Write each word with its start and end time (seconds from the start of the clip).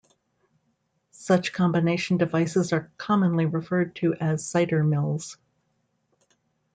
Such 1.11 1.53
combination 1.53 2.17
devices 2.17 2.73
are 2.73 2.91
commonly 2.97 3.45
referred 3.45 3.95
to 3.97 4.15
as 4.15 4.43
cider 4.43 4.83
mills. 4.83 5.37